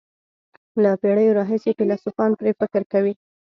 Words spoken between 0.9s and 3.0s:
پېړیو راهیسې فیلسوفان پرې فکر